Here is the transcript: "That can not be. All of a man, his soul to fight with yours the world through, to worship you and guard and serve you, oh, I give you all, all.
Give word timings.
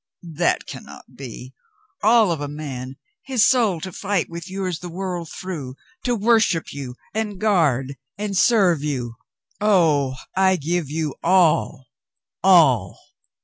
"That 0.33 0.65
can 0.65 0.83
not 0.85 1.15
be. 1.15 1.53
All 2.01 2.31
of 2.31 2.41
a 2.41 2.47
man, 2.47 2.95
his 3.21 3.45
soul 3.45 3.79
to 3.81 3.91
fight 3.91 4.31
with 4.31 4.49
yours 4.49 4.79
the 4.79 4.89
world 4.89 5.29
through, 5.29 5.75
to 6.05 6.15
worship 6.15 6.73
you 6.73 6.95
and 7.13 7.39
guard 7.39 7.97
and 8.17 8.35
serve 8.35 8.81
you, 8.83 9.13
oh, 9.59 10.15
I 10.35 10.55
give 10.55 10.89
you 10.89 11.13
all, 11.21 11.85
all. 12.41 12.99